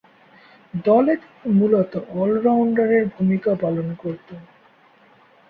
দলে 0.85 1.13
তিনি 1.17 1.49
মূলতঃ 1.57 1.93
অল-রাউন্ডারের 2.13 3.03
ভূমিকা 3.15 3.51
পালন 3.55 3.87
করতেন। 3.95 4.41